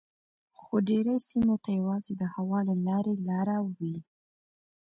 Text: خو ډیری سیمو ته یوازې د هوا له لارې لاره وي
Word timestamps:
خو 0.59 0.73
ډیری 0.87 1.15
سیمو 1.27 1.55
ته 1.63 1.69
یوازې 1.79 2.13
د 2.17 2.23
هوا 2.35 2.59
له 2.69 2.75
لارې 2.87 3.13
لاره 3.27 3.57
وي 3.77 3.95